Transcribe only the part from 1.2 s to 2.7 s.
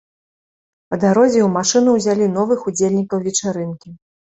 ў машыну ўзялі новых